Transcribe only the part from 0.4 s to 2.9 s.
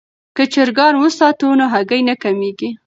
چرګان وساتو نو هګۍ نه کمیږي.